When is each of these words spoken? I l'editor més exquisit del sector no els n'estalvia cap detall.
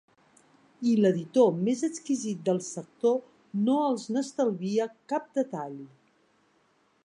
I 0.91 0.93
l'editor 1.01 1.51
més 1.67 1.83
exquisit 1.87 2.41
del 2.49 2.61
sector 2.69 3.21
no 3.69 3.77
els 3.91 4.09
n'estalvia 4.15 4.91
cap 5.15 5.29
detall. 5.41 5.77